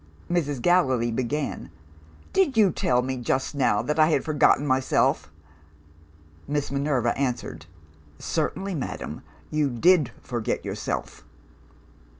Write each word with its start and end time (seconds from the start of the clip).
"Mrs. 0.31 0.63
Gallilee 0.63 1.11
began. 1.11 1.69
'Did 2.33 2.57
you 2.57 2.71
tell 2.71 3.03
me 3.03 3.17
just 3.17 3.53
now 3.53 3.83
that 3.83 3.99
I 3.99 4.07
had 4.07 4.23
forgotten 4.25 4.65
myself?' 4.65 5.31
"Miss 6.47 6.71
Minerva 6.71 7.15
answered, 7.15 7.67
'Certainly, 8.17 8.73
madam. 8.73 9.21
You 9.51 9.69
did 9.69 10.09
forget 10.23 10.65
yourself. 10.65 11.23